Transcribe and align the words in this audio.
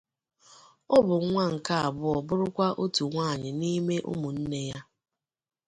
Ọ 0.95 0.97
bụ 1.05 1.15
nwa 1.27 1.45
nke 1.53 1.73
abụọ 1.85 2.15
bụrụkwa 2.27 2.67
otu 2.83 3.03
nwanyi 3.11 3.49
n'ime 3.59 3.95
ụmụ 4.11 4.29
nne 4.37 4.59
ya. 4.69 4.79